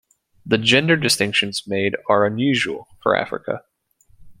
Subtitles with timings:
[0.47, 3.65] The gender distinctions made are unusual for Africa.